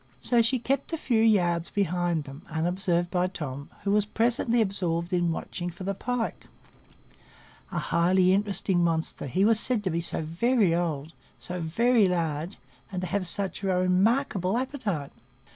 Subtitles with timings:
[0.19, 5.13] So she kept a few yards behind them, unobserved by Tom, who was presently absorbed
[5.13, 6.41] in watching for the pike,—a
[7.77, 12.57] highly interesting monster; he was said to be so very old, so very large,
[12.91, 15.11] and to have such a remarkable appetite.